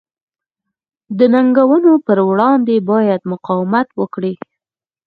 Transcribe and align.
د 1.17 1.19
ننګونو 1.33 1.91
پر 2.05 2.17
وړاندې 2.29 2.75
باید 2.89 3.21
مقاومت 3.31 3.87
وکړي. 3.99 4.33